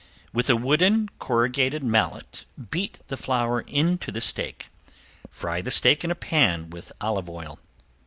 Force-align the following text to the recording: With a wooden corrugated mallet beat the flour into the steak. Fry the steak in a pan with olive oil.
With 0.33 0.49
a 0.49 0.55
wooden 0.55 1.09
corrugated 1.19 1.83
mallet 1.83 2.45
beat 2.71 3.01
the 3.09 3.17
flour 3.17 3.61
into 3.61 4.11
the 4.11 4.19
steak. 4.19 4.69
Fry 5.29 5.61
the 5.61 5.69
steak 5.69 6.03
in 6.03 6.09
a 6.09 6.15
pan 6.15 6.71
with 6.71 6.91
olive 6.99 7.29
oil. 7.29 7.59